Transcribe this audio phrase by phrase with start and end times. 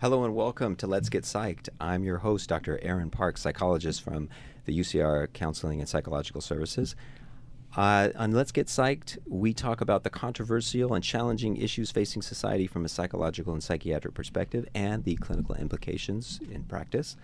[0.00, 1.68] Hello and welcome to Let's Get Psyched.
[1.80, 2.78] I'm your host, Dr.
[2.82, 4.28] Aaron Park, psychologist from
[4.64, 6.94] the UCR Counseling and Psychological Services.
[7.76, 12.68] Uh, on Let's Get Psyched, we talk about the controversial and challenging issues facing society
[12.68, 17.16] from a psychological and psychiatric perspective and the clinical implications in practice.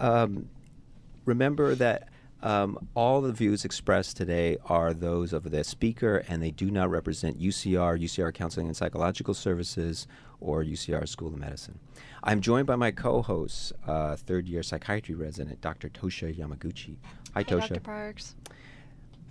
[0.00, 0.48] Um,
[1.24, 2.08] remember that
[2.42, 6.90] um, all the views expressed today are those of the speaker, and they do not
[6.90, 10.06] represent UCR, UCR Counseling and Psychological Services,
[10.40, 11.78] or UCR School of Medicine.
[12.22, 15.88] I'm joined by my co-host, uh, third-year psychiatry resident, Dr.
[15.90, 16.96] Tosha Yamaguchi.
[17.34, 17.68] Hi, Hey, Tosha.
[17.68, 17.80] Dr.
[17.80, 18.34] Parks.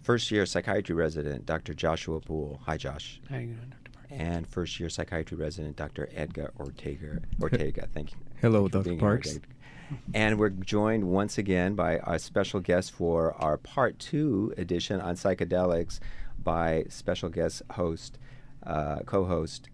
[0.04, 1.74] First-year psychiatry resident, Dr.
[1.74, 2.60] Joshua Poole.
[2.66, 3.20] Hi, Josh.
[3.30, 3.92] How you doing, Dr.
[3.92, 4.08] Parks?
[4.12, 6.10] And first-year psychiatry resident, Dr.
[6.16, 7.22] Edgar Ortega.
[7.42, 8.18] Ortega, thank you.
[8.42, 8.84] Hello, Thank you Dr.
[8.84, 9.36] being here, Parks.
[9.36, 9.48] Edgar.
[10.14, 15.16] And we're joined once again by our special guest for our part two edition on
[15.16, 16.00] psychedelics
[16.44, 18.18] by special guest host,
[18.66, 19.70] uh, co-host,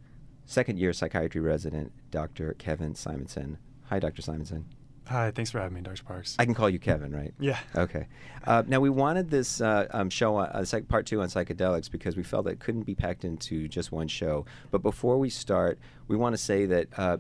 [0.46, 2.54] second year psychiatry resident, Dr.
[2.58, 3.58] Kevin Simonson.
[3.86, 4.22] Hi, Dr.
[4.22, 4.66] Simonson.
[5.08, 6.04] Hi, thanks for having me, Dr.
[6.04, 6.36] Parks.
[6.40, 7.32] I can call you Kevin, right?
[7.40, 7.60] yeah.
[7.76, 8.08] Okay.
[8.48, 11.92] Uh, now we wanted this uh, um, show on uh, psych- part two on psychedelics
[11.92, 14.46] because we felt that it couldn't be packed into just one show.
[14.72, 17.18] But before we start, we want to say that uh,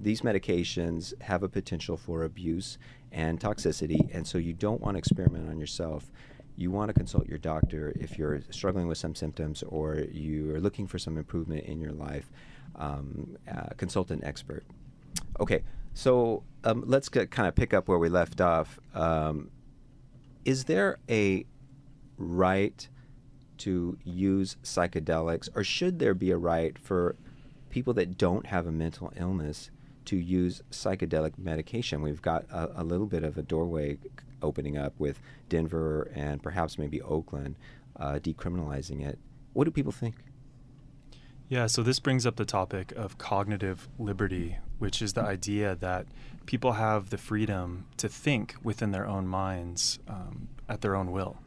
[0.00, 2.78] these medications have a potential for abuse
[3.12, 6.10] and toxicity, and so you don't want to experiment on yourself.
[6.56, 10.86] You want to consult your doctor if you're struggling with some symptoms or you're looking
[10.86, 12.30] for some improvement in your life.
[12.76, 14.64] Um, uh, consult an expert.
[15.40, 15.62] Okay,
[15.94, 18.78] so um, let's get, kind of pick up where we left off.
[18.94, 19.50] Um,
[20.44, 21.44] is there a
[22.16, 22.88] right
[23.58, 27.16] to use psychedelics, or should there be a right for
[27.70, 29.70] people that don't have a mental illness
[30.06, 32.02] to use psychedelic medication?
[32.02, 33.98] We've got a, a little bit of a doorway
[34.42, 37.56] opening up with Denver and perhaps maybe Oakland
[37.96, 39.18] uh, decriminalizing it.
[39.52, 40.14] What do people think?
[41.48, 46.06] Yeah, so this brings up the topic of cognitive liberty, which is the idea that
[46.44, 51.38] people have the freedom to think within their own minds um, at their own will.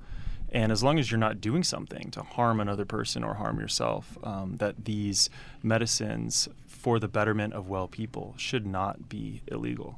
[0.51, 4.17] And as long as you're not doing something to harm another person or harm yourself,
[4.23, 5.29] um, that these
[5.63, 9.97] medicines for the betterment of well people should not be illegal.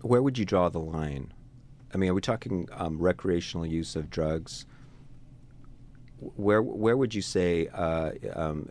[0.00, 1.32] Where would you draw the line?
[1.94, 4.66] I mean, are we talking um, recreational use of drugs?
[6.18, 8.68] Where where would you say, uh, um,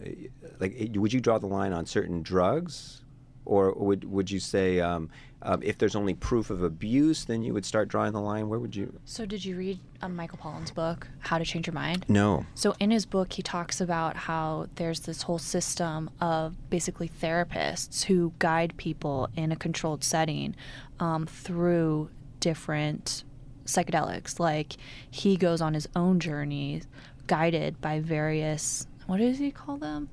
[0.59, 3.00] like, would you draw the line on certain drugs,
[3.45, 5.09] or would would you say um,
[5.43, 8.47] um, if there's only proof of abuse, then you would start drawing the line?
[8.47, 8.99] Where would you?
[9.05, 12.05] So, did you read um, Michael Pollan's book, How to Change Your Mind?
[12.07, 12.45] No.
[12.53, 18.03] So, in his book, he talks about how there's this whole system of basically therapists
[18.03, 20.55] who guide people in a controlled setting
[20.99, 22.09] um, through
[22.39, 23.23] different
[23.65, 24.39] psychedelics.
[24.39, 24.73] Like,
[25.09, 26.83] he goes on his own journey,
[27.25, 30.09] guided by various, what does he call them?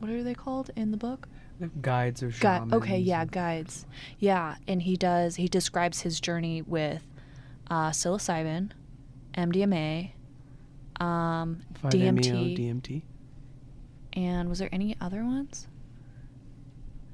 [0.00, 1.28] What are they called in the book?
[1.62, 2.72] The guides or Gui- shamans.
[2.72, 3.86] okay, yeah, guides.
[4.18, 5.36] Yeah, and he does.
[5.36, 7.04] He describes his journey with
[7.70, 8.72] uh, psilocybin,
[9.34, 10.10] MDMA,
[11.00, 13.02] um, DMT, DMT.
[14.14, 15.68] and was there any other ones?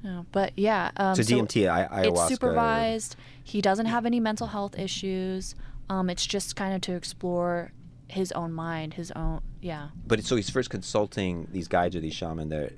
[0.01, 0.89] No, but yeah.
[0.97, 2.07] Um, so DMT, I, ayahuasca.
[2.07, 3.15] It's supervised.
[3.43, 5.53] He doesn't have any mental health issues.
[5.91, 7.71] Um, it's just kind of to explore
[8.07, 9.89] his own mind, his own yeah.
[10.07, 12.73] But so he's first consulting these guides or these shaman that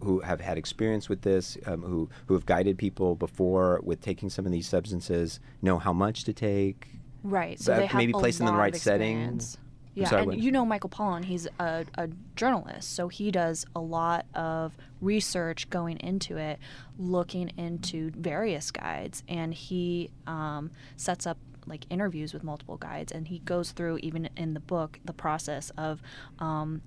[0.00, 4.30] who have had experience with this, um, who who have guided people before with taking
[4.30, 6.88] some of these substances, know how much to take.
[7.22, 7.58] Right.
[7.58, 9.16] So they have maybe placed in the right of setting.
[9.16, 9.58] experience.
[9.94, 10.38] Yeah, sorry, and what?
[10.38, 15.70] you know Michael Pollan, he's a, a journalist, so he does a lot of research
[15.70, 16.58] going into it,
[16.98, 23.28] looking into various guides, and he um, sets up like interviews with multiple guides, and
[23.28, 26.02] he goes through even in the book the process of
[26.38, 26.82] um,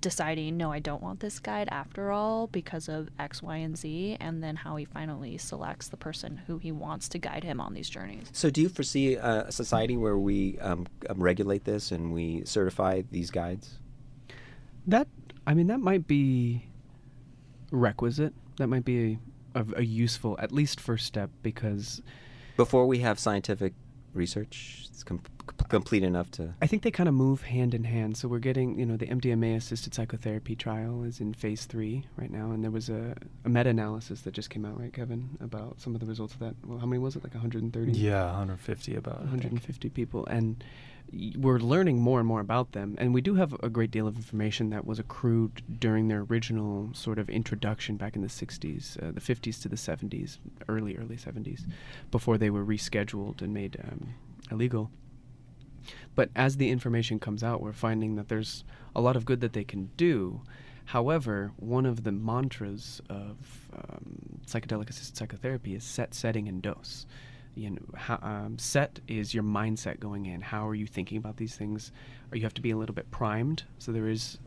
[0.00, 4.16] deciding no i don't want this guide after all because of x y and z
[4.20, 7.74] and then how he finally selects the person who he wants to guide him on
[7.74, 11.90] these journeys So, do you foresee a, a society where we um, um, regulate this
[11.90, 13.78] and we certify these guides?
[14.86, 15.08] That
[15.46, 16.66] I mean, that might be
[17.70, 18.34] requisite.
[18.58, 19.18] That might be
[19.54, 22.02] a, a, a useful, at least first step, because
[22.56, 23.74] Before we have scientific
[24.14, 25.37] research, it's com- c-
[25.68, 26.54] complete enough to.
[26.60, 28.16] I think they kind of move hand in hand.
[28.16, 32.30] So we're getting, you know, the MDMA assisted psychotherapy trial is in phase three right
[32.30, 33.14] now, and there was a,
[33.44, 36.40] a meta analysis that just came out, right, Kevin, about some of the results of
[36.40, 36.54] that.
[36.64, 37.24] Well, how many was it?
[37.24, 37.92] Like 130?
[37.92, 39.20] Yeah, 150 about.
[39.20, 40.62] 150 people, and
[41.36, 42.94] we're learning more and more about them.
[42.98, 46.90] And we do have a great deal of information that was accrued during their original
[46.92, 51.16] sort of introduction back in the 60s, uh, the 50s to the 70s, early early
[51.16, 51.62] 70s,
[52.10, 54.14] before they were rescheduled and made um,
[54.50, 54.90] illegal.
[56.14, 58.64] But as the information comes out, we're finding that there's
[58.94, 60.42] a lot of good that they can do.
[60.86, 63.36] However, one of the mantras of
[63.74, 67.06] um, psychedelic assisted psychotherapy is set, setting, and dose.
[67.54, 70.40] You know, how, um, set is your mindset going in.
[70.40, 71.92] How are you thinking about these things?
[72.32, 73.64] Or you have to be a little bit primed.
[73.78, 74.38] So there is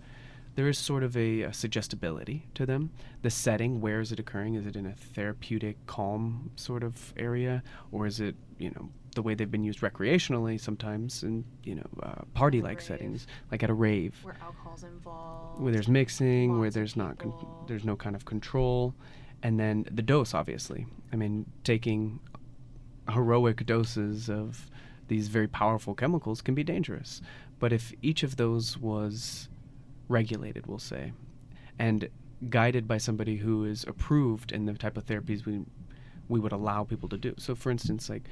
[0.56, 2.92] there is sort of a, a, suggestibility to them.
[3.22, 4.56] The setting, where is it occurring?
[4.56, 9.22] Is it in a therapeutic, calm sort of area, or is it, you know, the
[9.22, 13.74] way they've been used recreationally sometimes in, you know, uh, party-like settings, like at a
[13.74, 17.34] rave, where alcohol's involved, where there's mixing, where there's not, con-
[17.68, 18.96] there's no kind of control,
[19.44, 20.86] and then the dose, obviously.
[21.12, 22.19] I mean, taking
[23.10, 24.69] heroic doses of
[25.08, 27.22] these very powerful chemicals can be dangerous.
[27.60, 29.50] But if each of those was
[30.07, 31.12] regulated, we'll say,
[31.78, 32.07] and
[32.50, 35.62] guided by somebody who is approved in the type of therapies we
[36.28, 37.34] we would allow people to do.
[37.38, 38.24] So, for instance, like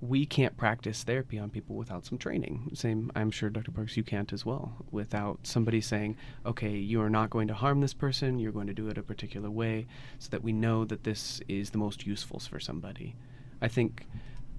[0.00, 2.70] we can't practice therapy on people without some training.
[2.74, 3.70] Same, I'm sure, Dr.
[3.70, 7.80] Parks, you can't as well, without somebody saying, okay, you are not going to harm
[7.80, 9.86] this person, you're going to do it a particular way,
[10.18, 13.16] so that we know that this is the most useful for somebody.
[13.62, 14.06] I think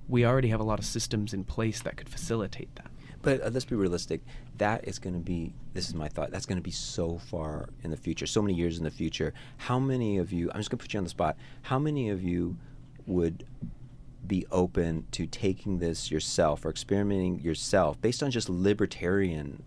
[0.08, 2.90] we already have a lot of systems in place that could facilitate that.
[3.22, 4.22] But uh, let's be realistic.
[4.58, 7.70] That is going to be, this is my thought, that's going to be so far
[7.84, 9.34] in the future, so many years in the future.
[9.58, 12.10] How many of you, I'm just going to put you on the spot, how many
[12.10, 12.58] of you
[13.06, 13.46] would
[14.28, 19.64] be open to taking this yourself or experimenting yourself based on just libertarian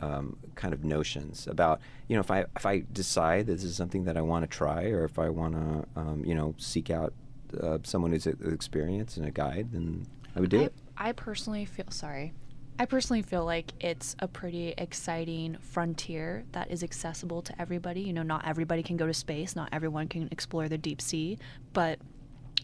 [0.00, 4.04] um, kind of notions about you know if I if I decide this is something
[4.04, 7.12] that I want to try or if I want to um, you know seek out
[7.60, 10.74] uh, someone who's experienced and a guide then I would do I, it.
[10.96, 12.32] I personally feel sorry.
[12.78, 18.00] I personally feel like it's a pretty exciting frontier that is accessible to everybody.
[18.00, 21.36] You know, not everybody can go to space, not everyone can explore the deep sea,
[21.74, 21.98] but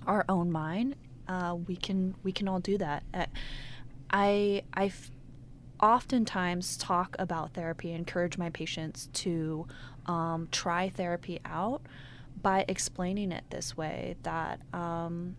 [0.06, 0.96] our own mind,
[1.28, 3.02] uh, we can we can all do that.
[3.12, 3.26] Uh,
[4.10, 4.92] I I
[5.80, 9.66] oftentimes talk about therapy, encourage my patients to
[10.06, 11.82] um, try therapy out
[12.42, 15.36] by explaining it this way that um,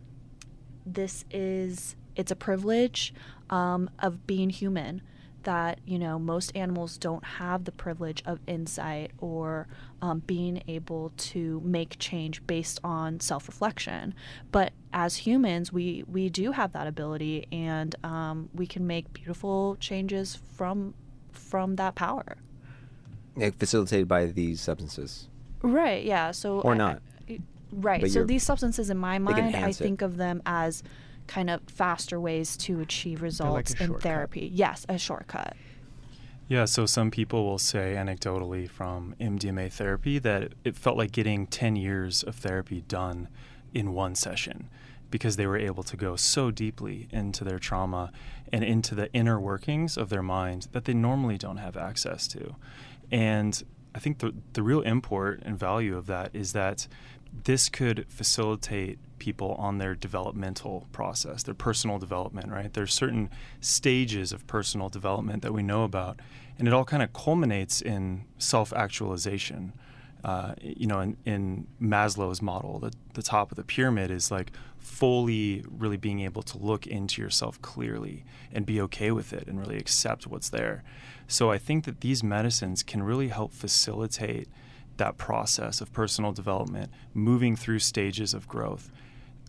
[0.86, 3.14] this is it's a privilege
[3.50, 5.02] um, of being human
[5.48, 9.66] that you know most animals don't have the privilege of insight or
[10.02, 14.14] um, being able to make change based on self-reflection.
[14.52, 19.78] But as humans we we do have that ability and um, we can make beautiful
[19.80, 20.94] changes from
[21.32, 22.36] from that power.
[23.38, 25.30] Yeah, facilitated by these substances.
[25.62, 27.40] Right yeah so or not I,
[27.72, 30.06] right but so these substances in my mind i think it.
[30.06, 30.84] of them as
[31.28, 34.04] kind of faster ways to achieve results like in shortcut.
[34.04, 34.52] therapy.
[34.54, 35.56] Yes, a shortcut.
[36.48, 41.46] Yeah, so some people will say anecdotally from MDMA therapy that it felt like getting
[41.46, 43.28] 10 years of therapy done
[43.74, 44.70] in one session
[45.12, 48.12] because they were able to go so deeply into their trauma
[48.52, 52.56] and into the inner workings of their mind that they normally don't have access to.
[53.12, 53.62] And
[53.94, 56.88] I think the, the real import and value of that is that
[57.44, 62.74] this could facilitate people on their developmental process, their personal development, right?
[62.74, 63.30] There's certain
[63.62, 66.20] stages of personal development that we know about,
[66.58, 69.74] and it all kind of culminates in self actualization.
[70.24, 74.52] Uh, you know, in, in, Maslow's model, the, the top of the pyramid is like
[74.78, 79.60] fully really being able to look into yourself clearly and be okay with it and
[79.60, 80.84] really accept what's there.
[81.28, 84.50] So I think that these medicines can really help facilitate
[84.98, 88.92] that process of personal development, moving through stages of growth,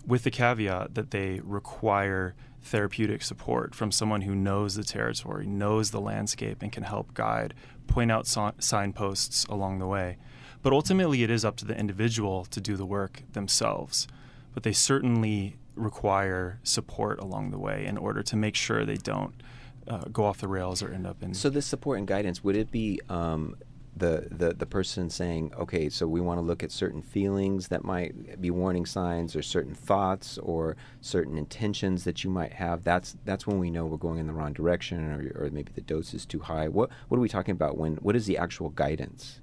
[0.08, 5.90] with the caveat that they require therapeutic support from someone who knows the territory, knows
[5.90, 7.54] the landscape, and can help guide,
[7.86, 10.16] point out so- signposts along the way.
[10.62, 14.08] But ultimately, it is up to the individual to do the work themselves.
[14.54, 19.34] But they certainly require support along the way in order to make sure they don't
[19.86, 21.34] uh, go off the rails or end up in.
[21.34, 23.56] So, this support and guidance would it be um,
[23.98, 27.84] the, the, the person saying, okay, so we want to look at certain feelings that
[27.84, 32.84] might be warning signs, or certain thoughts, or certain intentions that you might have.
[32.84, 35.80] That's that's when we know we're going in the wrong direction, or, or maybe the
[35.80, 36.68] dose is too high.
[36.68, 37.76] What what are we talking about?
[37.76, 39.40] When what is the actual guidance?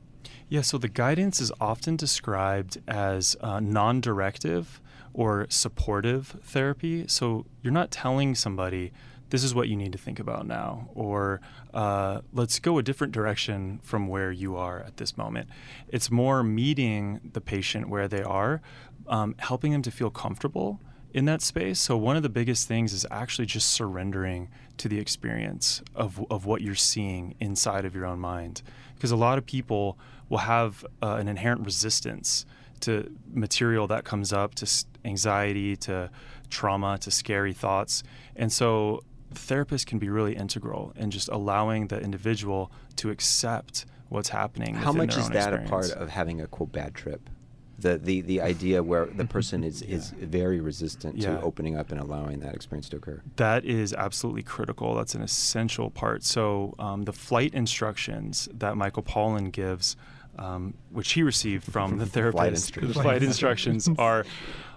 [0.47, 4.79] Yeah, so the guidance is often described as uh, non-directive
[5.13, 7.07] or supportive therapy.
[7.07, 8.91] So you're not telling somebody
[9.29, 11.41] this is what you need to think about now, or
[11.73, 15.49] uh, let's go a different direction from where you are at this moment.
[15.87, 18.61] It's more meeting the patient where they are,
[19.07, 20.79] um, helping them to feel comfortable
[21.13, 21.79] in that space.
[21.79, 26.45] So, one of the biggest things is actually just surrendering to the experience of, of
[26.45, 28.61] what you're seeing inside of your own mind.
[28.95, 29.97] Because a lot of people
[30.29, 32.45] will have uh, an inherent resistance
[32.81, 36.09] to material that comes up, to anxiety, to
[36.49, 38.03] trauma, to scary thoughts.
[38.35, 39.01] And so
[39.35, 44.75] the therapist can be really integral in just allowing the individual to accept what's happening.
[44.75, 45.67] How much is that experience.
[45.67, 47.29] a part of having a quote bad trip?
[47.77, 51.35] The, the, the idea where the person is, is very resistant Yeah.
[51.35, 53.21] to opening up and allowing that experience to occur.
[53.35, 54.95] That is absolutely critical.
[54.95, 56.23] That's an essential part.
[56.23, 59.97] So, um, the flight instructions that Michael Pollan gives,
[60.39, 62.93] um, which he received from the therapist, instructions.
[62.95, 64.25] the flight instructions are,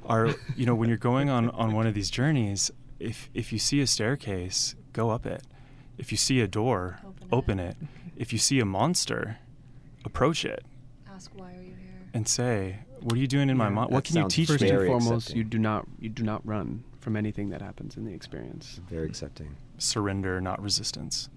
[0.05, 3.59] are you know, when you're going on, on one of these journeys, if if you
[3.59, 5.43] see a staircase, go up it.
[5.97, 7.77] If you see a door, Open open, it.
[7.81, 7.89] it.
[8.17, 9.39] If you see a monster,
[10.05, 10.65] approach it
[11.09, 12.09] Ask why are you here?
[12.15, 13.91] and say, "What are you doing in my mind?
[13.91, 15.37] What can you teach First me?" and foremost, accepting.
[15.37, 18.81] you do not you do not run from anything that happens in the experience.
[18.89, 19.57] Very accepting.
[19.79, 21.29] Surrender, not resistance.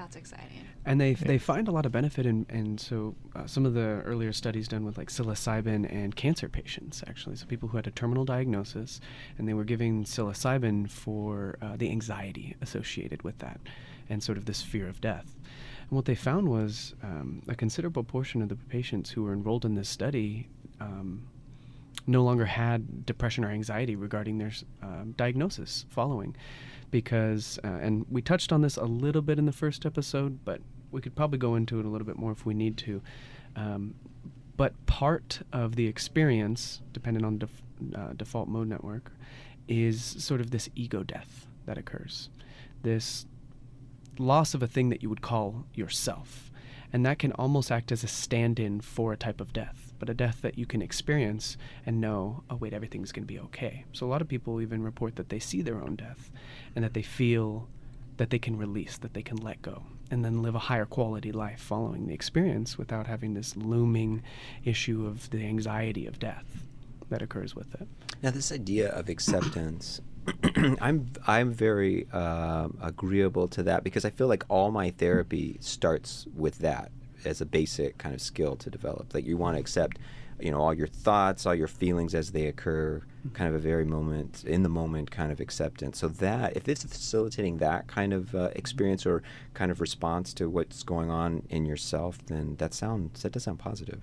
[0.00, 0.64] That's exciting.
[0.86, 1.26] And they Yeah.
[1.26, 4.66] they find a lot of benefit in and so uh, some of the earlier studies
[4.66, 8.98] done with like psilocybin and cancer patients actually so people who had a terminal diagnosis
[9.36, 13.60] and they were giving psilocybin for uh, the anxiety associated with that
[14.08, 15.36] and sort of this fear of death.
[15.88, 19.64] And what they found was um, a considerable portion of the patients who were enrolled
[19.66, 20.48] in this study
[20.80, 21.26] um,
[22.06, 26.34] no longer had depression or anxiety regarding their s- um, diagnosis following
[26.90, 30.60] because uh, and we touched on this a little bit in the first episode but
[30.90, 33.00] we could probably go into it a little bit more if we need to
[33.56, 33.94] um,
[34.56, 37.62] but part of the experience depending on def-
[37.94, 39.12] uh, default mode network
[39.68, 42.28] is sort of this ego death that occurs
[42.82, 43.26] this
[44.20, 46.49] loss of a thing that you would call yourself.
[46.92, 50.10] And that can almost act as a stand in for a type of death, but
[50.10, 51.56] a death that you can experience
[51.86, 53.84] and know, oh, wait, everything's going to be okay.
[53.92, 56.30] So a lot of people even report that they see their own death
[56.74, 57.68] and that they feel
[58.16, 61.32] that they can release, that they can let go, and then live a higher quality
[61.32, 64.22] life following the experience without having this looming
[64.64, 66.64] issue of the anxiety of death
[67.08, 67.88] that occurs with it.
[68.22, 70.00] Now, this idea of acceptance,
[70.80, 76.26] I'm I'm very um agreeable to that because I feel like all my therapy starts
[76.34, 76.90] with that
[77.24, 79.14] as a basic kind of skill to develop.
[79.14, 79.98] Like you want to accept,
[80.38, 83.02] you know, all your thoughts, all your feelings as they occur,
[83.34, 85.98] kind of a very moment in the moment kind of acceptance.
[85.98, 89.22] So that if it's facilitating that kind of uh, experience or
[89.54, 93.58] kind of response to what's going on in yourself, then that sounds that does sound
[93.58, 94.02] positive.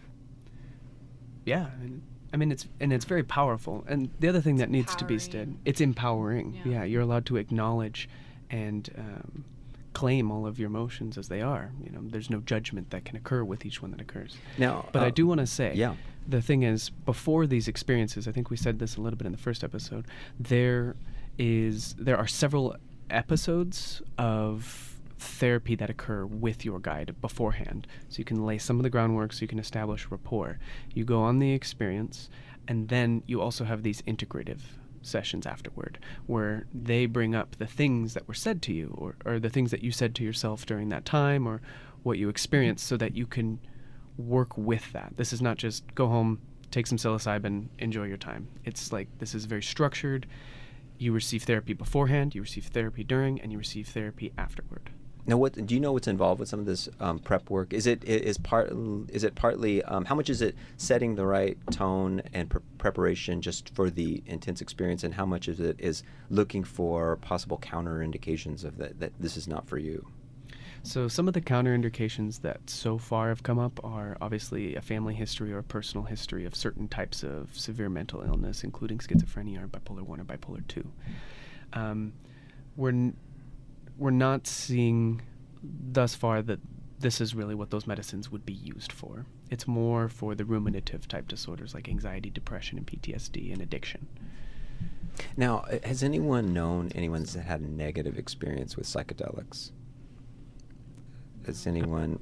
[1.46, 2.02] Yeah, I mean,
[2.34, 3.84] I mean it's and it's very powerful.
[3.88, 6.62] And the other thing that needs to be said, it's empowering.
[6.65, 6.72] Yeah.
[6.72, 8.10] Yeah, you're allowed to acknowledge
[8.50, 9.46] and um,
[9.93, 11.72] claim all of your emotions as they are.
[11.84, 14.38] You know, there's no judgment that can occur with each one that occurs.
[14.57, 15.96] Now, But I uh, do want to say, yeah.
[16.27, 19.31] the thing is, before these experiences, I think we said this a little bit in
[19.31, 20.05] the first episode.
[20.39, 20.96] There
[21.39, 22.75] is there are several
[23.10, 28.84] episodes of therapy that occur with your guide beforehand, so you can lay some of
[28.84, 30.60] the groundwork, so you can establish rapport.
[30.94, 32.30] You go on the experience,
[32.68, 34.62] and then you also have these integrative
[35.02, 39.40] sessions afterward where they bring up the things that were said to you or, or
[39.40, 41.62] the things that you said to yourself during that time or
[42.04, 43.60] what you experienced so that you can
[44.18, 45.14] work with that.
[45.16, 48.48] This is not just go home, take some psilocybin, enjoy your time.
[48.66, 50.28] It's like this is very structured.
[50.98, 54.90] You receive therapy beforehand, you receive therapy during, and you receive therapy afterward.
[55.27, 55.91] Now, what do you know?
[55.91, 57.74] What's involved with some of this um, prep work?
[57.74, 58.72] Is it is part
[59.10, 63.41] is it partly um, how much is it setting the right tone and pre- preparation
[63.41, 68.01] just for the intense experience, and how much is it is looking for possible counter
[68.01, 70.07] indications of that that this is not for you?
[70.84, 75.13] So some of the counterindications that so far have come up are obviously a family
[75.13, 79.67] history or a personal history of certain types of severe mental illness, including schizophrenia or
[79.67, 80.89] bipolar one or bipolar two.
[81.74, 82.13] Um,
[82.77, 83.17] we're n-
[83.98, 85.22] we're not seeing
[85.63, 86.60] thus far that
[87.00, 89.25] this is really what those medicines would be used for.
[89.50, 94.08] It's more for the ruminative type disorders like anxiety, depression, and PTSD and addiction.
[95.36, 99.72] Now, uh, has anyone known anyone that's had a negative experience with psychedelics?
[101.46, 102.20] Has anyone?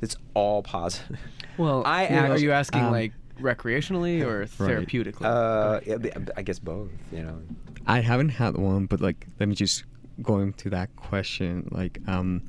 [0.00, 1.18] It's all positive.
[1.58, 5.22] Well, I are act- you asking um, like recreationally or therapeutically?
[5.24, 6.88] Uh, yeah, b- I guess both.
[7.12, 7.42] You know.
[7.86, 9.84] I haven't had one, but like, let me just
[10.22, 11.68] go to that question.
[11.70, 12.42] Like, um,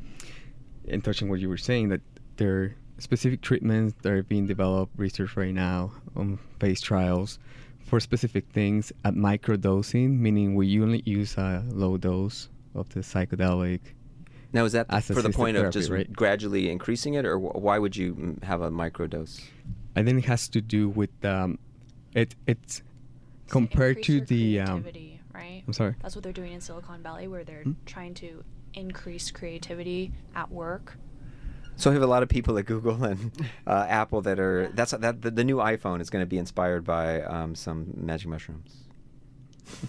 [0.86, 2.01] in touching what you were saying, that
[2.38, 7.39] there are specific treatments that are being developed, research right now, on phase trials
[7.86, 13.80] for specific things at microdosing, meaning we only use a low dose of the psychedelic.
[14.51, 16.12] Now, is that for the assisted point of just right?
[16.12, 19.42] gradually increasing it, or why would you mm, have a microdose?
[19.96, 21.58] I think it has to do with um,
[22.13, 22.36] it.
[22.48, 22.84] It's
[23.48, 24.60] compared to the.
[24.60, 25.12] Um, creativity,
[25.63, 25.67] right?
[25.67, 25.96] I'm sorry.
[26.01, 27.72] That's what they're doing in Silicon Valley, where they're Hmm?
[27.86, 28.43] trying to
[28.74, 30.98] increase creativity at work.
[31.75, 33.32] So we have a lot of people at Google and
[33.67, 36.84] uh, Apple that are that's that the, the new iPhone is going to be inspired
[36.84, 38.84] by um, some magic mushrooms.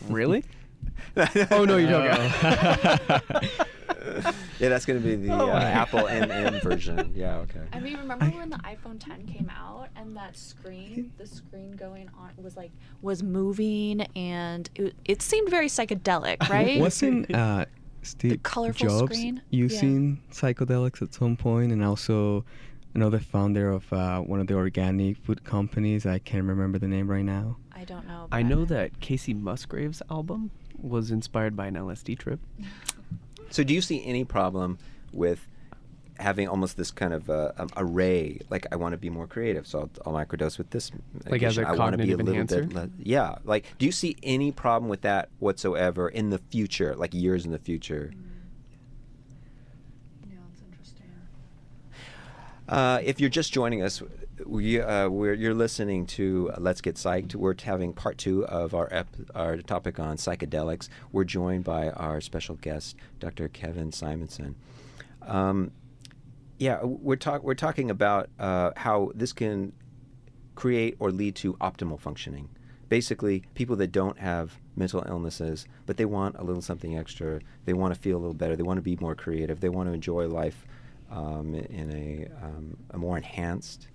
[0.08, 0.44] really?
[1.50, 3.50] Oh, no, you're joking.
[4.58, 5.54] yeah, that's going to be the Oh, uh.
[5.54, 7.12] Apple M version.
[7.14, 7.60] Yeah, okay.
[7.72, 12.08] I mean, remember when the iPhone 10 came out and that screen, the screen going
[12.18, 16.80] on was like was moving and it, it seemed very psychedelic, right?
[16.80, 17.64] Wasn't uh,
[18.02, 19.42] Steve colorful Jobs screen?
[19.50, 19.58] Yeah.
[19.64, 22.44] using psychedelics at some point, and also
[22.94, 26.06] another founder of uh, one of the organic food companies.
[26.06, 27.56] I can't remember the name right now.
[27.72, 28.28] I don't know.
[28.30, 32.40] I know that Kacey Musgraves' album was inspired by an LSD trip.
[33.54, 34.78] So, do you see any problem
[35.12, 35.46] with
[36.18, 38.40] having almost this kind of uh, um, array?
[38.50, 40.90] Like, I want to be more creative, so I'll, I'll microdose with this.
[41.28, 41.62] Like as a.
[41.62, 42.62] I wanna be a cognitive little enhancer?
[42.64, 43.36] bit less, yeah.
[43.44, 47.52] Like, do you see any problem with that whatsoever in the future, like years in
[47.52, 48.12] the future?
[50.28, 51.06] Yeah, it's interesting.
[52.68, 54.02] Uh, if you're just joining us,
[54.46, 57.34] we, uh, you're listening to Let's Get Psyched.
[57.34, 60.88] We're having part two of our ep- our topic on psychedelics.
[61.12, 63.48] We're joined by our special guest, Dr.
[63.48, 64.56] Kevin Simonson.
[65.22, 65.72] Um,
[66.58, 69.72] yeah, we're talk we're talking about uh, how this can
[70.54, 72.48] create or lead to optimal functioning.
[72.88, 77.40] Basically, people that don't have mental illnesses, but they want a little something extra.
[77.64, 78.56] They want to feel a little better.
[78.56, 79.60] They want to be more creative.
[79.60, 80.66] They want to enjoy life
[81.10, 83.88] um, in a, um, a more enhanced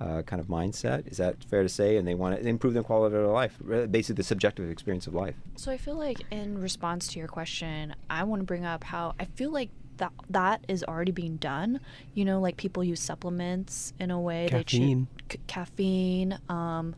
[0.00, 1.06] uh, kind of mindset.
[1.10, 1.96] Is that fair to say?
[1.96, 3.56] And they want to improve their quality of life,
[3.90, 5.36] basically the subjective experience of life.
[5.56, 9.14] So I feel like in response to your question, I want to bring up how
[9.20, 11.80] I feel like that that is already being done.
[12.14, 14.48] You know, like people use supplements in a way.
[14.50, 15.06] They Caffeine.
[15.30, 16.38] c- caffeine.
[16.48, 16.94] Um,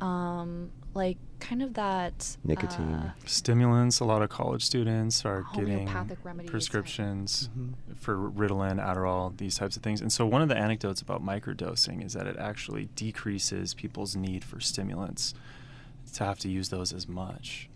[0.00, 2.92] um, like kind of that Nicotine.
[2.94, 4.00] uh, Stimulants.
[4.00, 7.72] A lot of college students are getting Homeopathic remedies, like- prescriptions Mhm.
[7.96, 10.00] for Ritalin, Adderall, these types of things.
[10.00, 14.44] And so one of the anecdotes about microdosing is that it actually decreases people's need
[14.44, 15.34] for stimulants
[16.14, 17.68] to have to use those as much.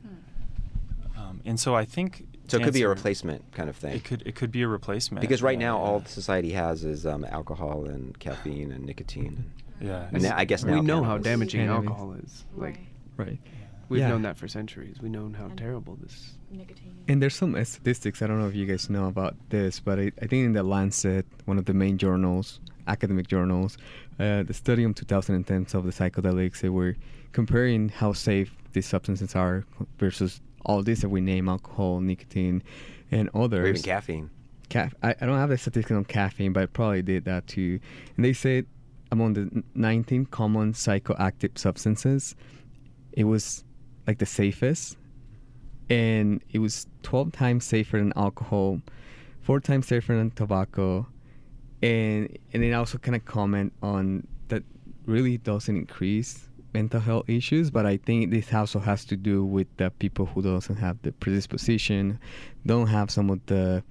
[1.16, 3.94] Um, and so I think So it could be a replacement kind of thing.
[3.94, 7.06] It could it could be a replacement because right yeah, now all society has is
[7.06, 9.44] um, alcohol and caffeine and nicotine.
[9.80, 10.08] yeah.
[10.12, 11.88] And now, I guess we now know how damaging Cannabis.
[11.90, 12.44] alcohol is.
[12.56, 12.80] Like
[13.16, 13.26] right.
[13.28, 13.40] Right.
[13.88, 14.08] we've Yeah.
[14.08, 14.96] known that for centuries.
[15.02, 16.32] We know how And- terrible this.
[16.50, 16.94] nicotine.
[17.08, 18.22] And there's some statistics.
[18.22, 20.62] I don't know if you guys know about this, but I, I think in the
[20.62, 23.76] Lancet, one of the main journals, academic journals,
[24.18, 26.96] uh, the study in 2010 of the psychedelics, they were
[27.32, 29.64] comparing how safe these substances are
[29.98, 32.62] versus all these that we name alcohol, nicotine,
[33.10, 33.60] and others.
[33.64, 34.30] Or even caffeine.
[34.70, 37.78] Caf- I, I don't have the statistics on caffeine, but I probably did that too.
[38.16, 38.64] And they said
[39.10, 42.34] among the 19 common psychoactive substances,
[43.12, 43.64] it was
[44.06, 44.96] like the safest.
[45.90, 48.80] And it was 12 times safer than alcohol,
[49.42, 51.06] four times safer than tobacco.
[51.82, 54.62] And, and it also kind of comment on that
[55.06, 59.66] really doesn't increase mental health issues, but I think this also has to do with
[59.76, 62.18] the people who doesn't have the predisposition,
[62.64, 63.82] don't have some of the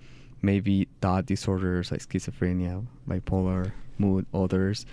[0.42, 4.86] maybe thought disorders like schizophrenia, bipolar, mood, others.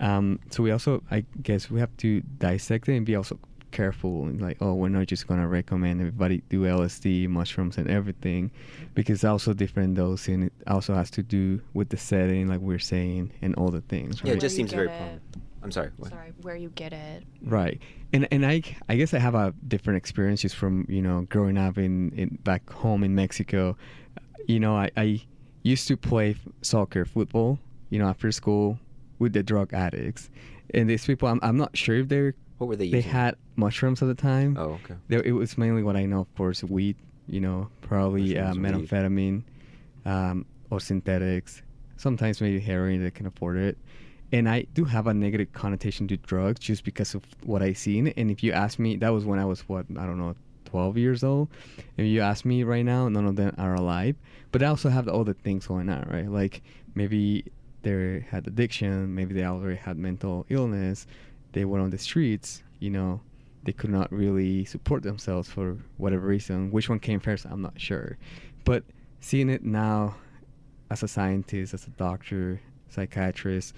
[0.00, 3.38] Um, so we also, I guess, we have to dissect it and be also
[3.70, 4.24] careful.
[4.24, 8.50] And like, oh, we're not just gonna recommend everybody do LSD, mushrooms, and everything,
[8.94, 10.44] because also different dosing.
[10.44, 14.20] It also has to do with the setting, like we're saying, and all the things.
[14.24, 14.88] Yeah, it just seems very.
[14.88, 15.22] get it.
[15.62, 15.90] I'm sorry.
[15.98, 16.10] What?
[16.10, 17.24] Sorry, where you get it.
[17.42, 17.80] Right.
[18.12, 21.58] And and I I guess I have a different experience just from, you know, growing
[21.58, 23.76] up in, in back home in Mexico.
[24.48, 25.22] You know, I, I
[25.62, 27.58] used to play soccer, football,
[27.90, 28.78] you know, after school
[29.18, 30.30] with the drug addicts.
[30.72, 33.10] And these people I'm I'm not sure if they're What were they they using?
[33.10, 34.54] had mushrooms at the time.
[34.58, 34.96] Oh, okay.
[35.08, 36.94] It was mainly what I know, of course, weed,
[37.26, 39.44] you know, probably uh, methamphetamine
[40.04, 41.62] um, or synthetics,
[41.96, 43.78] sometimes maybe heroin they can afford it.
[44.30, 48.08] And I do have a negative connotation to drugs just because of what I seen.
[48.08, 50.34] And if you ask me, that was when I was, what, I don't know,
[50.66, 51.48] 12 years old.
[51.96, 54.16] If you ask me right now, none of them are alive.
[54.52, 56.28] But I also have all the things going on, right?
[56.28, 56.60] Like
[56.94, 57.46] maybe
[57.82, 61.06] they had addiction, maybe they already had mental illness,
[61.52, 63.20] they were on the streets, you know,
[63.62, 66.70] they could not really support themselves for whatever reason.
[66.70, 68.16] Which one came first, I'm not sure.
[68.64, 68.84] But
[69.20, 70.16] seeing it now
[70.90, 73.74] as a scientist, as a doctor, psychiatrist,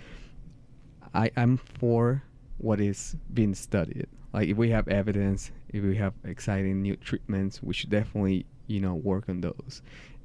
[1.14, 2.22] I, I'm for
[2.58, 4.06] what is being studied.
[4.32, 8.80] Like if we have evidence, if we have exciting new treatments, we should definitely, you
[8.80, 9.82] know, work on those.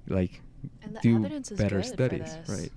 [0.07, 0.41] Like
[1.01, 1.19] do
[1.57, 2.71] better studies, right?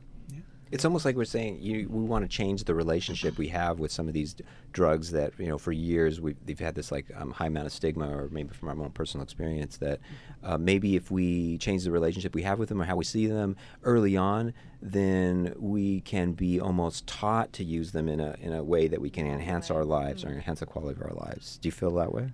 [0.70, 3.90] It's almost like we're saying you, we want to change the relationship we have with
[3.90, 7.06] some of these d- drugs that you know for years we've they've had this like
[7.16, 9.98] um, high amount of stigma, or maybe from our own personal experience that
[10.44, 13.26] uh, maybe if we change the relationship we have with them or how we see
[13.26, 18.52] them early on, then we can be almost taught to use them in a in
[18.52, 21.58] a way that we can enhance our lives or enhance the quality of our lives.
[21.60, 22.30] Do you feel that way?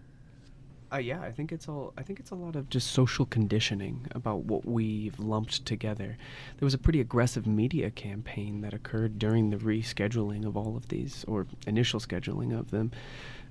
[0.97, 1.93] Uh, yeah, I think it's all.
[1.99, 6.17] I think it's a lot of just social conditioning about what we've lumped together.
[6.59, 10.89] There was a pretty aggressive media campaign that occurred during the rescheduling of all of
[10.89, 12.93] these, or initial scheduling of them,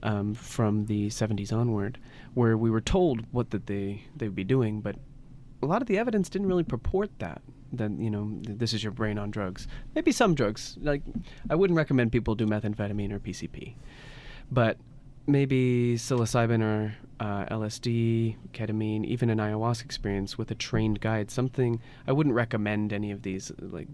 [0.01, 1.99] um, from the 70s onward,
[2.33, 4.95] where we were told what that they they would be doing, but
[5.61, 7.43] a lot of the evidence didn't really purport that.
[7.73, 9.67] That you know, this is your brain on drugs.
[9.93, 10.79] Maybe some drugs.
[10.81, 11.03] Like,
[11.47, 13.75] I wouldn't recommend people do methamphetamine or PCP,
[14.51, 14.77] but
[15.27, 21.31] maybe psilocybin or uh, LSD, ketamine, even an ayahuasca experience with a trained guide.
[21.31, 23.87] Something I wouldn't recommend any of these like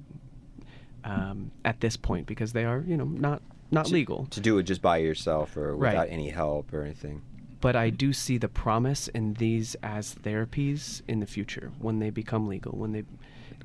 [1.03, 3.41] um, at this point because they are you know not
[3.71, 4.25] not To- legal.
[4.31, 5.93] to do it just by yourself or Right.
[5.93, 7.21] without any help or anything.
[7.61, 12.09] But I do see the promise in these as therapies in the future when they
[12.09, 13.03] become legal, when they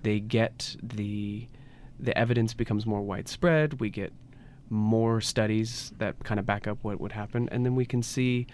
[0.02, 1.46] they get the
[1.98, 3.80] the evidence becomes more widespread.
[3.80, 4.12] We get
[4.70, 8.46] more studies that kind of back up what would happen, and then we can see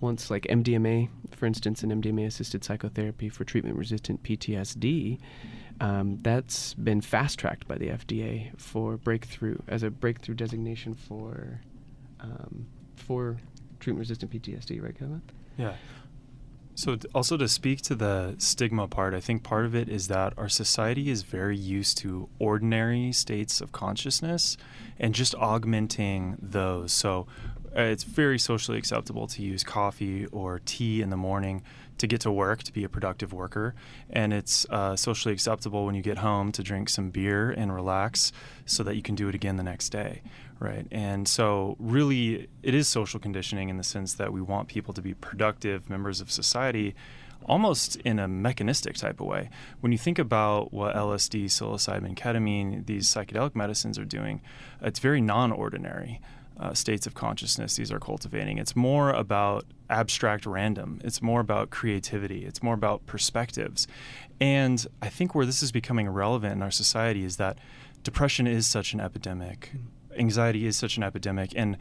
[0.00, 5.18] once like MDMA, for instance, an MDMA assisted psychotherapy for treatment resistant PTSD.
[5.80, 11.60] Um, that's been fast tracked by the FDA for breakthrough as a breakthrough designation for
[12.20, 12.66] um,
[12.96, 13.36] for
[13.80, 15.22] treatment resistant PTSD, right, Kevin?
[15.56, 15.74] Yeah.
[16.78, 20.32] So also to speak to the stigma part, I think part of it is that
[20.38, 24.56] our society is very used to ordinary states of consciousness
[24.96, 26.92] and just augmenting those.
[26.92, 27.26] So
[27.76, 31.64] uh, it's very socially acceptable to use coffee or tea in the morning
[31.98, 33.74] to get to work to be a productive worker
[34.08, 38.32] and it's uh, socially acceptable when you get home to drink some beer and relax
[38.66, 40.22] so that you can do it again the next day
[40.60, 44.92] right and so really it is social conditioning in the sense that we want people
[44.92, 46.94] to be productive members of society
[47.46, 49.48] almost in a mechanistic type of way
[49.80, 54.40] when you think about what lsd psilocybin ketamine these psychedelic medicines are doing
[54.82, 56.20] it's very non-ordinary
[56.58, 58.58] uh, states of consciousness these are cultivating.
[58.58, 61.00] It's more about abstract random.
[61.04, 62.44] It's more about creativity.
[62.44, 63.86] It's more about perspectives.
[64.40, 67.58] And I think where this is becoming relevant in our society is that
[68.02, 69.72] depression is such an epidemic,
[70.18, 71.76] anxiety is such an epidemic, and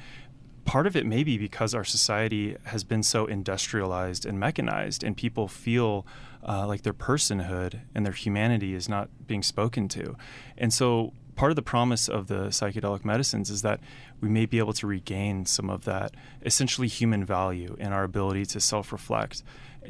[0.66, 5.16] part of it may be because our society has been so industrialized and mechanized, and
[5.16, 6.06] people feel
[6.48, 10.16] uh, like their personhood and their humanity is not being spoken to.
[10.58, 13.80] And so part of the promise of the psychedelic medicines is that
[14.20, 18.46] we may be able to regain some of that essentially human value in our ability
[18.48, 19.44] to self reflect,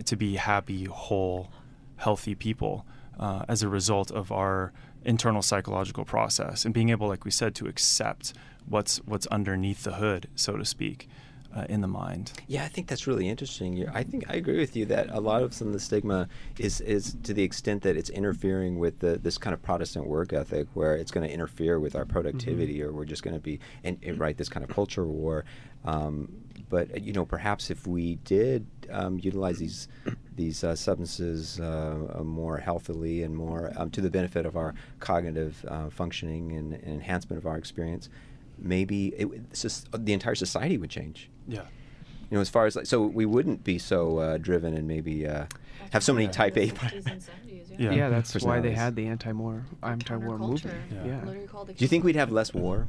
[0.06, 1.52] to be happy, whole,
[1.96, 2.86] healthy people
[3.20, 4.74] uh, as a result of our
[5.08, 8.34] internal psychological process and being able, like we said, to accept
[8.68, 11.10] what's what's underneath the hood, so to speak,
[11.56, 12.34] uh, in the mind.
[12.48, 13.88] Yeah, I think that's really interesting.
[13.90, 16.28] I think I agree with you that a lot of some of the stigma
[16.60, 20.34] is is to the extent that it's interfering with the this kind of Protestant work
[20.34, 23.60] ethic, where it's going to interfere with our productivity, or we're just going to be
[23.84, 25.46] and, and right this kind of culture war.
[25.86, 26.30] Um,
[26.70, 29.88] but you know, perhaps if we did um, utilize these
[30.36, 34.74] these uh, substances uh, uh, more healthily and more um, to the benefit of our
[35.00, 38.10] cognitive uh, functioning and, and enhancement of our experience,
[38.60, 41.62] maybe it, would- sus- the entire society would change Yeah.
[42.30, 45.26] you know, as far as like, so we wouldn't be so uh, driven and maybe
[45.28, 45.46] uh,
[45.92, 46.32] have so many Yeah.
[46.32, 46.66] type A.
[47.80, 47.92] Yeah.
[47.92, 50.78] Yeah, that's why they had the anti-war anti-war movement.
[50.92, 51.06] Yeah.
[51.06, 51.26] Yeah.
[51.26, 52.88] Do you think we'd have less war?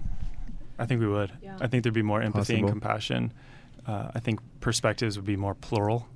[0.79, 1.33] I think we would.
[1.43, 1.57] Yeah.
[1.61, 2.81] I think there'd be more empathy and Possible.
[2.81, 3.33] compassion.
[3.89, 6.07] Uh, I think perspectives would be more plural,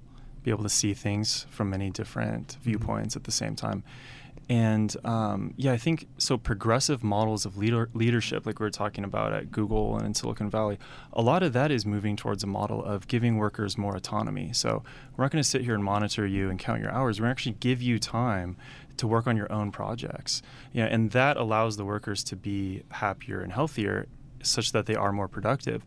[0.43, 3.83] be able to see things from many different viewpoints at the same time.
[4.49, 6.37] And um, yeah, I think so.
[6.37, 10.51] Progressive models of leader, leadership, like we were talking about at Google and in Silicon
[10.51, 10.79] Valley,
[11.13, 14.53] a lot of that is moving towards a model of giving workers more autonomy.
[14.53, 14.83] So
[15.17, 17.21] we're not going to sit here and monitor you and count your hours.
[17.21, 18.57] We're actually give you time
[18.97, 20.43] to work on your own projects.
[20.73, 24.07] Yeah, and that allows the workers to be happier and healthier,
[24.43, 25.85] such that they are more productive.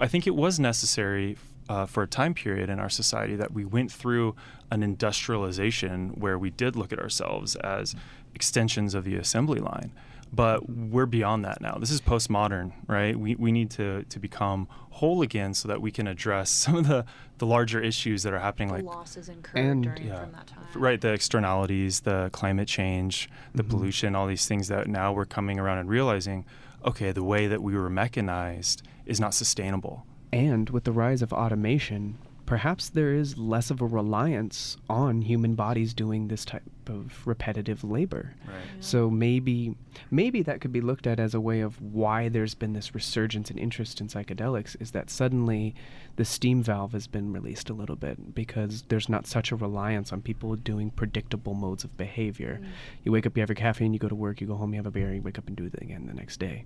[0.00, 1.36] I think it was necessary
[1.68, 4.34] uh, for a time period in our society that we went through
[4.70, 7.94] an industrialization where we did look at ourselves as
[8.34, 9.92] extensions of the assembly line.
[10.34, 11.74] But we're beyond that now.
[11.78, 13.14] This is postmodern, right?
[13.14, 16.88] We, we need to, to become whole again so that we can address some of
[16.88, 17.04] the,
[17.38, 20.46] the larger issues that are happening, The like losses incurred And- during yeah, from that
[20.46, 20.64] time.
[20.74, 23.68] right the externalities the climate change the Mhm.
[23.70, 26.46] pollution all these things that now we're coming around and realizing
[26.84, 30.06] okay the way that we were mechanized is not sustainable.
[30.32, 35.54] And with the rise of automation, perhaps there is less of a reliance on human
[35.54, 38.34] bodies doing this type of repetitive labor.
[38.46, 39.76] right So maybe
[40.10, 43.50] maybe that could be looked at as a way of why there's been this resurgence
[43.50, 45.74] in interest in psychedelics is that suddenly
[46.16, 50.12] the steam valve has been released a little bit because there's not such a reliance
[50.12, 52.60] on people doing predictable modes of behavior.
[52.60, 52.66] Mm.
[53.04, 54.78] You wake up, you have your caffeine, you go to work, you go home, you
[54.78, 56.64] have a beer, you wake up and do it again the next day.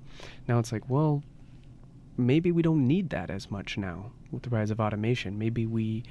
[0.49, 1.23] Now it's like, well,
[2.17, 5.39] maybe we don't need that as much now with the rise of automation.
[5.39, 6.05] Maybe we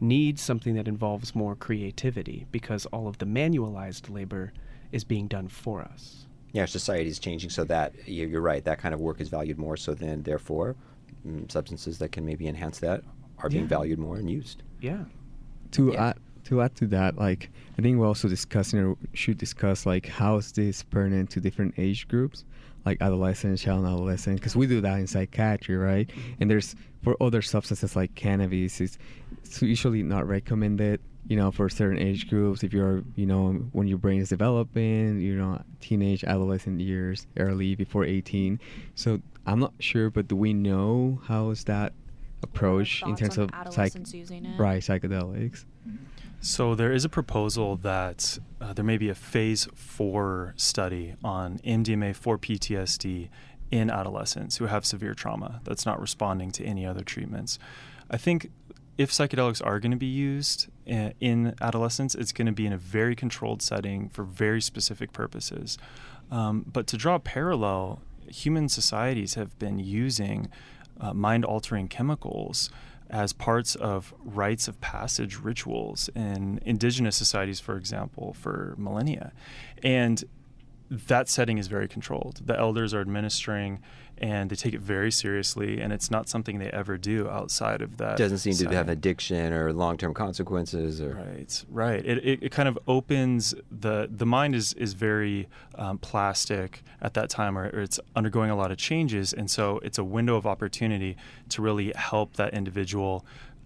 [0.00, 4.52] need something that involves more creativity because all of the manualized labor
[4.92, 6.26] is being done for us.
[6.52, 8.64] Yeah, society is changing so that you- you're right.
[8.64, 9.76] That kind of work is valued more.
[9.76, 10.76] So then, therefore,
[11.26, 13.02] mm, substances that can maybe enhance that
[13.38, 13.68] are being Yeah.
[13.68, 14.62] valued more and used.
[14.80, 15.04] Yeah.
[15.72, 16.06] to Yeah.
[16.08, 20.06] add to add to that, like I think we're also discussing or should discuss like
[20.06, 22.46] how is this pertinent to different age groups,
[22.84, 26.08] like adolescent, child and adolescent, because we do that in psychiatry, right?
[26.08, 26.32] Mm-hmm.
[26.40, 28.98] And there's for other substances like cannabis, it's,
[29.44, 32.62] it's usually not recommended, you know, for certain age groups.
[32.62, 37.74] If you're, you know, when your brain is developing, you know, teenage, adolescent years, early
[37.74, 38.58] before 18.
[38.94, 41.92] So I'm not sure, but do we know how is that
[42.42, 44.58] approach in terms of psych, adolescents using it?
[44.58, 45.64] right psychedelics?
[45.86, 45.96] Mm-hmm.
[46.40, 51.58] So there is a proposal that uh, there may be a phase four study on
[51.58, 53.28] MDMA for PTSD
[53.70, 57.58] in adolescents who have severe trauma that's not responding to any other treatments.
[58.10, 58.50] I think
[58.96, 62.78] if psychedelics are going to be used in adolescents, it's going to be in a
[62.78, 65.76] very controlled setting for very specific purposes.
[66.30, 70.48] Um, but to draw a parallel, human societies have been using
[71.00, 72.70] uh, mind altering chemicals
[73.10, 79.32] as parts of rites of passage rituals in indigenous societies, for example, for millennia.
[79.82, 80.24] And
[80.90, 82.40] that setting is very controlled.
[82.44, 83.80] The elders are administering
[84.20, 87.96] and they take it very seriously, and it's not something they ever do outside of
[87.98, 88.16] that.
[88.16, 91.00] Doesn't seem to have addiction or long-term consequences.
[91.00, 92.04] Or Right, right.
[92.04, 97.14] It, it, it kind of opens the the mind is is very um, plastic at
[97.14, 100.36] that time, or, or it's undergoing a lot of changes, and so it's a window
[100.36, 101.16] of opportunity
[101.50, 103.24] to really help that individual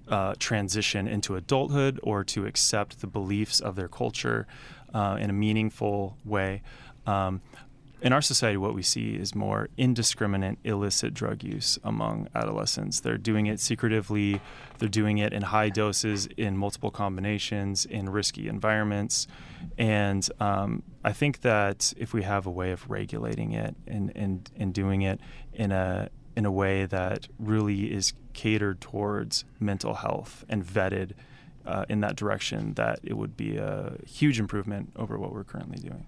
[0.09, 4.47] uh, transition into adulthood or to accept the beliefs of their culture
[4.93, 6.63] uh, in a meaningful way.
[7.07, 7.41] Um,
[8.03, 13.01] in our society, what we see is more indiscriminate, illicit drug use among adolescents.
[13.01, 14.41] They're doing it secretively,
[14.79, 19.29] they're doing it in high doses, in multiple combinations, in risky environments.
[19.79, 24.51] And um, I think that if we have a way of regulating it and, and,
[24.57, 25.21] and doing it
[25.53, 31.13] in a in a way that really is catered towards mental health and vetted
[31.67, 35.79] uh, in that direction, that it would be a huge improvement over what we're currently
[35.79, 36.07] doing.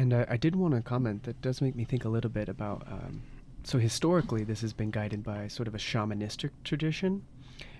[0.00, 2.48] And I, I did want to comment that does make me think a little bit
[2.48, 2.86] about.
[2.90, 3.20] Um,
[3.64, 7.22] so historically, this has been guided by sort of a shamanistic tradition,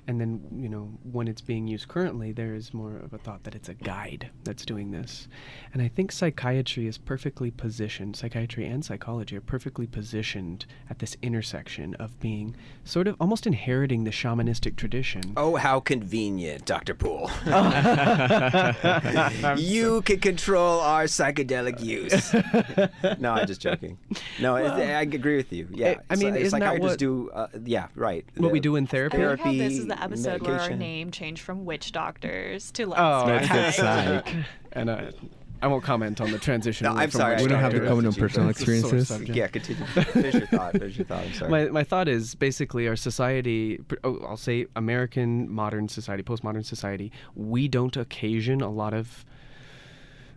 [0.06, 3.44] and then you know when it's being used currently, there is more of a thought
[3.44, 5.28] that it's a guide that's doing this.
[5.72, 8.16] And I think psychiatry is perfectly positioned.
[8.16, 14.04] Psychiatry and psychology are perfectly positioned at this intersection of being sort of almost inheriting
[14.04, 15.22] the shamanistic tradition.
[15.36, 16.94] Oh, how convenient, Dr.
[16.94, 17.30] Poole.
[19.56, 22.32] you can control our psychedelic use.
[23.20, 23.98] no, I'm just joking.
[24.40, 25.68] No, it- I agree with you.
[25.70, 27.30] Yeah, I- I mean, Psy- isn't that psychiatrists what- do.
[27.30, 28.24] Uh, yeah, right.
[28.36, 29.22] What we do in therapy.
[29.22, 32.70] I like how this is Therapy, the episode where our name changed from witch doctors
[32.72, 34.44] to let's Oh, Get Let's get Psyched.
[34.72, 35.11] and uh,
[35.62, 36.87] I won't comment on the transition.
[36.87, 37.42] No, away I'm from sorry.
[37.42, 37.88] We don't have don't to doctors.
[37.90, 39.37] comment on personal but- It's a sore experiences.
[39.37, 39.85] Yeah, continue.
[39.85, 40.72] Finish your thought.
[40.72, 41.24] Finish your thought.
[41.24, 41.50] I'm sorry.
[41.50, 47.12] My, my thought is basically our society, oh, I'll say American modern society, postmodern society,
[47.35, 49.26] we don't occasion a lot of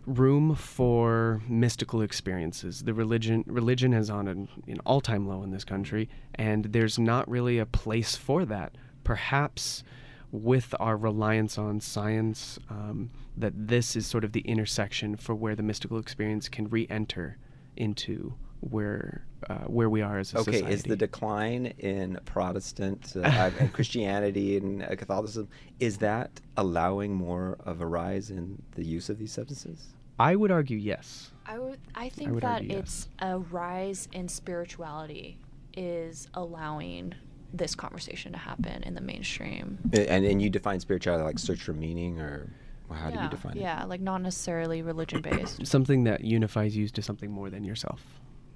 [0.06, 2.82] room for mystical experiences.
[2.84, 7.26] The religion religion is on an, an all-time low in this country, and there's not
[7.30, 8.74] really a place for that.
[9.04, 9.84] Perhaps
[10.32, 15.54] with our reliance on science, um, that this is sort of the intersection for where
[15.54, 17.38] the mystical experience can re-enter
[17.76, 18.34] into
[18.70, 20.64] where uh, where we are as a Okay, society.
[20.64, 25.48] Okay, is the decline in Protestant uh, and Christianity and uh, Catholicism
[25.80, 29.94] is that allowing more of a rise in the use of these substances?
[30.18, 31.32] I would argue yes.
[31.46, 31.78] I would.
[31.94, 32.80] I think would that argue yes.
[32.80, 35.38] it's a rise in spirituality
[35.76, 37.14] is allowing
[37.56, 39.78] this conversation to happen in the mainstream.
[39.92, 42.50] And and you define spirituality like search for meaning, or
[42.92, 43.60] how do you define it?
[43.60, 45.66] yeah, like not necessarily religion based.
[45.66, 48.02] Something that unifies you to something more than yourself,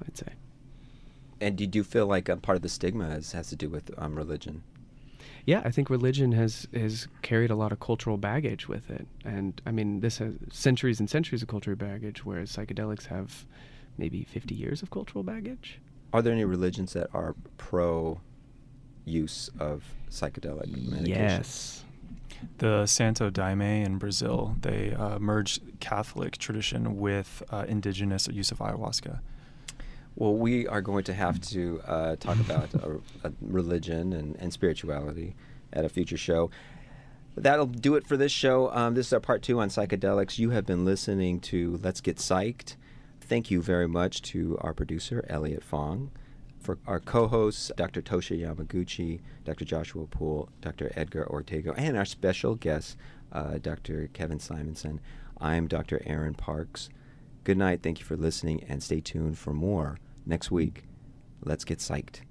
[0.05, 0.33] I'd say.
[1.41, 3.91] And do you feel like um, part of the stigma has, has to do with
[3.97, 4.63] um, religion?
[5.47, 9.61] Yeah, I think religion has has carried a lot of cultural baggage with it, and
[9.65, 13.47] I mean this has centuries and centuries of cultural baggage, whereas psychedelics have
[13.97, 15.81] maybe 50 years of cultural baggage.
[16.13, 18.21] Are there any religions that are pro
[19.09, 21.07] use of psychedelic medication?
[21.07, 21.85] Yes.
[22.59, 28.59] The Santo Daime in Brazil, they uh, merged Catholic tradition with uh, indigenous use of
[28.59, 29.21] ayahuasca.
[30.15, 34.53] Well, we are going to have to uh, talk about uh, uh, religion and, and
[34.53, 35.35] spirituality
[35.73, 36.51] at a future show.
[37.37, 38.73] That'll do it for this show.
[38.73, 40.39] Um, this is our part two on psychedelics.
[40.39, 42.75] You have been listening to Let's Get Psyched.
[43.21, 46.11] Thank you very much to our producer, Elliot Fong,
[46.69, 48.03] for our co-hosts, Dr.
[48.03, 49.65] Tosha Yamaguchi, Dr.
[49.65, 50.93] Joshua Poole, Dr.
[50.97, 52.99] Edgar Ortega, and our special guest,
[53.33, 54.11] uh, Dr.
[54.13, 55.01] Kevin Simonson.
[55.41, 56.03] I'm Dr.
[56.05, 56.91] Aaron Parks.
[57.45, 57.83] Good night.
[57.83, 60.85] Thank you for listening, and stay tuned for more next week.
[61.43, 62.28] Let's get psyched.